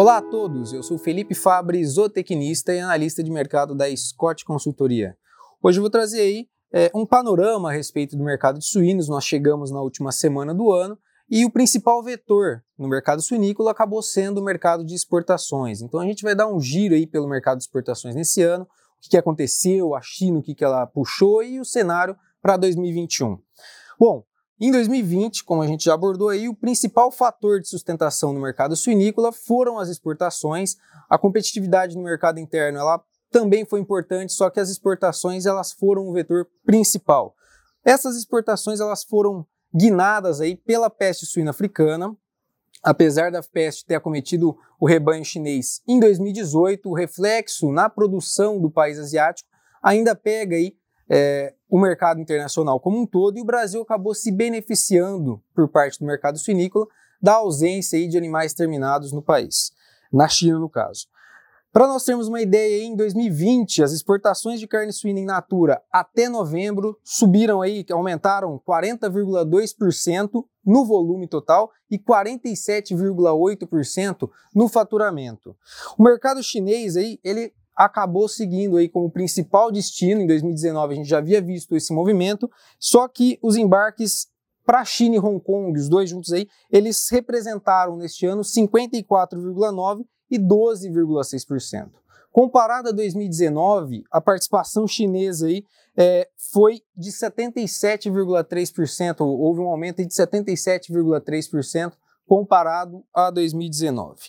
Olá 0.00 0.18
a 0.18 0.22
todos, 0.22 0.72
eu 0.72 0.80
sou 0.80 0.96
Felipe 0.96 1.34
Fabre, 1.34 1.84
zootecnista 1.84 2.72
e 2.72 2.78
analista 2.78 3.20
de 3.20 3.32
mercado 3.32 3.74
da 3.74 3.84
Scott 3.96 4.44
Consultoria. 4.44 5.16
Hoje 5.60 5.80
eu 5.80 5.82
vou 5.82 5.90
trazer 5.90 6.20
aí 6.20 6.46
é, 6.72 6.88
um 6.94 7.04
panorama 7.04 7.68
a 7.68 7.72
respeito 7.72 8.16
do 8.16 8.22
mercado 8.22 8.60
de 8.60 8.64
suínos. 8.64 9.08
Nós 9.08 9.24
chegamos 9.24 9.72
na 9.72 9.80
última 9.80 10.12
semana 10.12 10.54
do 10.54 10.70
ano 10.70 10.96
e 11.28 11.44
o 11.44 11.50
principal 11.50 12.00
vetor 12.00 12.62
no 12.78 12.86
mercado 12.86 13.20
suinícola 13.20 13.72
acabou 13.72 14.00
sendo 14.00 14.38
o 14.38 14.44
mercado 14.44 14.84
de 14.84 14.94
exportações. 14.94 15.82
Então 15.82 15.98
a 15.98 16.04
gente 16.04 16.22
vai 16.22 16.32
dar 16.32 16.46
um 16.46 16.60
giro 16.60 16.94
aí 16.94 17.04
pelo 17.04 17.28
mercado 17.28 17.58
de 17.58 17.64
exportações 17.64 18.14
nesse 18.14 18.40
ano, 18.40 18.68
o 19.04 19.10
que 19.10 19.16
aconteceu, 19.16 19.96
a 19.96 20.00
China, 20.00 20.38
o 20.38 20.42
que 20.44 20.62
ela 20.62 20.86
puxou 20.86 21.42
e 21.42 21.58
o 21.58 21.64
cenário 21.64 22.16
para 22.40 22.56
2021. 22.56 23.36
Bom, 23.98 24.22
em 24.60 24.72
2020, 24.72 25.44
como 25.44 25.62
a 25.62 25.66
gente 25.66 25.84
já 25.84 25.94
abordou 25.94 26.30
aí, 26.30 26.48
o 26.48 26.54
principal 26.54 27.12
fator 27.12 27.60
de 27.60 27.68
sustentação 27.68 28.32
no 28.32 28.40
mercado 28.40 28.74
suinícola 28.74 29.30
foram 29.30 29.78
as 29.78 29.88
exportações. 29.88 30.76
A 31.08 31.16
competitividade 31.16 31.96
no 31.96 32.02
mercado 32.02 32.40
interno 32.40 32.78
ela 32.78 33.00
também 33.30 33.64
foi 33.64 33.78
importante, 33.78 34.32
só 34.32 34.50
que 34.50 34.58
as 34.58 34.68
exportações 34.68 35.46
elas 35.46 35.72
foram 35.72 36.08
o 36.08 36.12
vetor 36.12 36.48
principal. 36.64 37.36
Essas 37.84 38.16
exportações 38.16 38.80
elas 38.80 39.04
foram 39.04 39.46
guinadas 39.74 40.40
aí 40.40 40.56
pela 40.56 40.90
peste 40.90 41.24
suína 41.24 41.50
africana. 41.50 42.16
Apesar 42.82 43.30
da 43.30 43.42
peste 43.42 43.84
ter 43.84 43.96
acometido 43.96 44.56
o 44.80 44.86
rebanho 44.86 45.24
chinês 45.24 45.82
em 45.86 45.98
2018, 45.98 46.88
o 46.88 46.94
reflexo 46.94 47.70
na 47.72 47.88
produção 47.88 48.60
do 48.60 48.70
país 48.70 48.98
asiático 48.98 49.48
ainda 49.82 50.14
pega 50.14 50.56
aí 50.56 50.76
é, 51.08 51.54
o 51.68 51.78
mercado 51.78 52.20
internacional 52.20 52.80
como 52.80 53.00
um 53.00 53.06
todo 53.06 53.38
e 53.38 53.40
o 53.40 53.44
Brasil 53.44 53.82
acabou 53.82 54.14
se 54.14 54.30
beneficiando 54.30 55.42
por 55.54 55.68
parte 55.68 55.98
do 55.98 56.06
mercado 56.06 56.38
suinícola 56.38 56.86
da 57.20 57.34
ausência 57.34 58.08
de 58.08 58.16
animais 58.16 58.54
terminados 58.54 59.12
no 59.12 59.22
país, 59.22 59.72
na 60.12 60.28
China 60.28 60.58
no 60.58 60.68
caso. 60.68 61.06
Para 61.70 61.86
nós 61.86 62.02
termos 62.02 62.28
uma 62.28 62.40
ideia, 62.40 62.82
em 62.82 62.96
2020, 62.96 63.82
as 63.82 63.92
exportações 63.92 64.58
de 64.58 64.66
carne 64.66 64.90
suína 64.90 65.20
in 65.20 65.26
natura 65.26 65.82
até 65.92 66.26
novembro 66.28 66.98
subiram 67.04 67.60
aí, 67.60 67.84
aumentaram 67.90 68.58
40,2% 68.66 70.46
no 70.64 70.86
volume 70.86 71.28
total 71.28 71.70
e 71.90 71.98
47,8% 71.98 74.30
no 74.54 74.66
faturamento. 74.66 75.54
O 75.98 76.02
mercado 76.02 76.42
chinês 76.42 76.96
aí, 76.96 77.20
ele 77.22 77.52
acabou 77.78 78.28
seguindo 78.28 78.76
aí 78.76 78.88
como 78.88 79.08
principal 79.08 79.70
destino. 79.70 80.20
Em 80.20 80.26
2019 80.26 80.92
a 80.92 80.96
gente 80.96 81.08
já 81.08 81.18
havia 81.18 81.40
visto 81.40 81.76
esse 81.76 81.92
movimento, 81.92 82.50
só 82.78 83.06
que 83.06 83.38
os 83.40 83.54
embarques 83.56 84.26
para 84.66 84.84
China 84.84 85.14
e 85.16 85.20
Hong 85.20 85.40
Kong, 85.40 85.78
os 85.78 85.88
dois 85.88 86.10
juntos 86.10 86.32
aí, 86.32 86.48
eles 86.70 87.08
representaram 87.10 87.96
neste 87.96 88.26
ano 88.26 88.42
54,9 88.42 90.04
e 90.30 90.38
12,6%. 90.38 91.88
Comparado 92.30 92.90
a 92.90 92.92
2019, 92.92 94.04
a 94.10 94.20
participação 94.20 94.86
chinesa 94.86 95.46
aí 95.46 95.64
é, 95.96 96.28
foi 96.52 96.82
de 96.94 97.10
77,3%, 97.10 99.20
houve 99.20 99.60
um 99.60 99.68
aumento 99.68 100.04
de 100.04 100.14
77,3% 100.14 101.94
comparado 102.28 103.02
a 103.12 103.30
2019. 103.30 104.20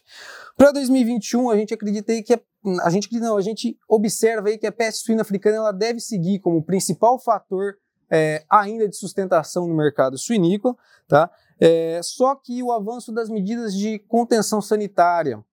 Para 0.55 0.71
2021, 0.71 1.49
a 1.49 1.57
gente 1.57 1.73
acredita 1.73 2.13
aí 2.13 2.23
que 2.23 2.33
a, 2.33 2.39
a 2.83 2.89
gente 2.89 3.11
não, 3.19 3.35
a 3.35 3.41
gente 3.41 3.77
observa 3.87 4.47
aí 4.47 4.57
que 4.57 4.65
a 4.65 4.71
peste 4.71 5.03
suína 5.03 5.21
africana 5.21 5.57
ela 5.57 5.73
deve 5.73 5.99
seguir 5.99 6.39
como 6.39 6.63
principal 6.63 7.19
fator 7.19 7.75
é, 8.09 8.43
ainda 8.49 8.87
de 8.87 8.95
sustentação 8.95 9.67
no 9.67 9.75
mercado 9.75 10.17
suinícola, 10.17 10.75
tá? 11.07 11.29
É, 11.59 11.99
só 12.01 12.33
que 12.35 12.63
o 12.63 12.71
avanço 12.71 13.11
das 13.11 13.29
medidas 13.29 13.75
de 13.75 13.99
contenção 13.99 14.61
sanitária 14.61 15.43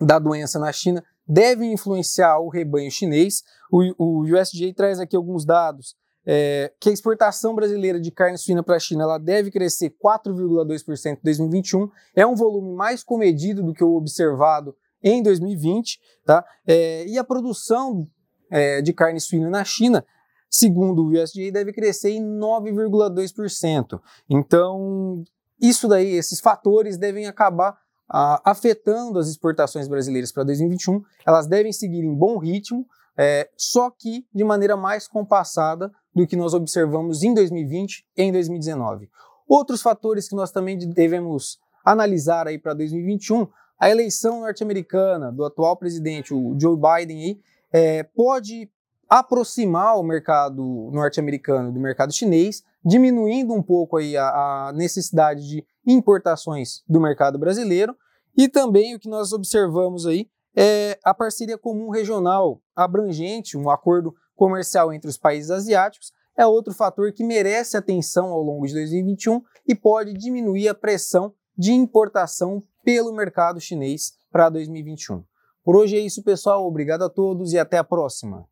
da 0.00 0.18
doença 0.18 0.58
na 0.58 0.72
China 0.72 1.02
deve 1.26 1.64
influenciar 1.64 2.40
o 2.40 2.48
rebanho 2.48 2.90
chinês. 2.90 3.44
O, 3.70 3.94
o 3.96 4.20
USDA 4.22 4.74
traz 4.74 4.98
aqui 4.98 5.14
alguns 5.14 5.44
dados 5.44 5.96
é, 6.26 6.72
que 6.80 6.90
a 6.90 6.92
exportação 6.92 7.54
brasileira 7.54 8.00
de 8.00 8.10
carne 8.10 8.36
suína 8.36 8.62
para 8.62 8.76
a 8.76 8.80
China 8.80 9.04
ela 9.04 9.18
deve 9.18 9.50
crescer 9.50 9.94
4,2% 10.04 11.18
em 11.18 11.20
2021. 11.22 11.88
É 12.14 12.26
um 12.26 12.34
volume 12.34 12.74
mais 12.74 13.04
comedido 13.04 13.62
do 13.62 13.72
que 13.72 13.84
o 13.84 13.94
observado 13.94 14.74
em 15.02 15.22
2020. 15.22 16.00
Tá? 16.24 16.44
É, 16.66 17.06
e 17.06 17.16
a 17.16 17.22
produção 17.22 18.08
é, 18.50 18.82
de 18.82 18.92
carne 18.92 19.20
suína 19.20 19.48
na 19.48 19.64
China, 19.64 20.04
segundo 20.50 21.04
o 21.04 21.10
USDA, 21.10 21.52
deve 21.52 21.72
crescer 21.72 22.10
em 22.10 22.22
9,2%. 22.22 24.00
Então, 24.28 25.22
isso 25.60 25.86
daí, 25.86 26.12
esses 26.12 26.40
fatores 26.40 26.98
devem 26.98 27.26
acabar 27.26 27.78
a, 28.08 28.50
afetando 28.50 29.18
as 29.18 29.28
exportações 29.28 29.86
brasileiras 29.86 30.32
para 30.32 30.44
2021. 30.44 31.02
Elas 31.24 31.46
devem 31.46 31.72
seguir 31.72 32.04
em 32.04 32.14
bom 32.14 32.38
ritmo, 32.38 32.86
é, 33.16 33.48
só 33.56 33.90
que 33.90 34.26
de 34.34 34.44
maneira 34.44 34.76
mais 34.76 35.08
compassada 35.08 35.90
do 36.14 36.26
que 36.26 36.36
nós 36.36 36.54
observamos 36.54 37.22
em 37.22 37.32
2020 37.32 38.06
e 38.16 38.22
em 38.22 38.32
2019. 38.32 39.08
Outros 39.48 39.80
fatores 39.80 40.28
que 40.28 40.34
nós 40.34 40.50
também 40.50 40.76
devemos 40.78 41.58
analisar 41.84 42.48
aí 42.48 42.58
para 42.58 42.74
2021, 42.74 43.46
a 43.78 43.90
eleição 43.90 44.40
norte-americana 44.40 45.30
do 45.30 45.44
atual 45.44 45.76
presidente, 45.76 46.34
o 46.34 46.56
Joe 46.60 46.76
Biden, 46.76 47.22
aí, 47.22 47.40
é, 47.72 48.02
pode 48.02 48.68
aproximar 49.08 49.96
o 49.98 50.02
mercado 50.02 50.90
norte-americano 50.92 51.72
do 51.72 51.78
mercado 51.78 52.12
chinês, 52.12 52.64
diminuindo 52.84 53.54
um 53.54 53.62
pouco 53.62 53.98
aí 53.98 54.16
a, 54.16 54.68
a 54.68 54.72
necessidade 54.72 55.46
de 55.46 55.64
importações 55.86 56.82
do 56.88 57.00
mercado 57.00 57.38
brasileiro. 57.38 57.96
E 58.36 58.48
também 58.48 58.94
o 58.94 58.98
que 58.98 59.08
nós 59.08 59.32
observamos 59.32 60.06
aí 60.06 60.28
é 60.56 60.98
a 61.04 61.12
parceria 61.12 61.58
comum 61.58 61.90
regional 61.90 62.62
abrangente, 62.74 63.56
um 63.56 63.68
acordo 63.68 64.14
comercial 64.34 64.92
entre 64.92 65.08
os 65.08 65.18
países 65.18 65.50
asiáticos 65.50 66.12
é 66.36 66.46
outro 66.46 66.74
fator 66.74 67.12
que 67.12 67.24
merece 67.24 67.76
atenção 67.76 68.26
ao 68.26 68.42
longo 68.42 68.66
de 68.66 68.74
2021 68.74 69.40
e 69.66 69.74
pode 69.74 70.12
diminuir 70.12 70.68
a 70.68 70.74
pressão 70.74 71.32
de 71.56 71.72
importação 71.72 72.62
pelo 72.84 73.12
mercado 73.12 73.58
chinês 73.58 74.12
para 74.30 74.50
2021. 74.50 75.24
Por 75.64 75.74
hoje 75.74 75.96
é 75.96 76.00
isso, 76.00 76.22
pessoal. 76.22 76.66
Obrigado 76.66 77.02
a 77.02 77.08
todos 77.08 77.52
e 77.52 77.58
até 77.58 77.78
a 77.78 77.84
próxima. 77.84 78.46